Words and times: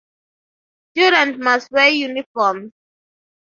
Students 0.97 1.37
must 1.43 1.69
wear 1.69 1.89
uniforms. 1.89 2.71